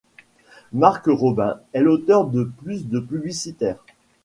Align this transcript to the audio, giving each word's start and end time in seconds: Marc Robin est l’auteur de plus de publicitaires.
Marc 0.73 1.03
Robin 1.05 1.59
est 1.73 1.81
l’auteur 1.81 2.25
de 2.25 2.43
plus 2.63 2.87
de 2.87 2.99
publicitaires. 2.99 3.83